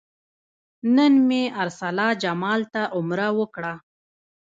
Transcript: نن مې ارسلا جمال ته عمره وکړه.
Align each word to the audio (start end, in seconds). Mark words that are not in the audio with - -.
نن 0.95 1.13
مې 1.27 1.43
ارسلا 1.63 2.09
جمال 2.23 2.61
ته 2.73 2.81
عمره 2.97 3.27
وکړه. 3.39 3.73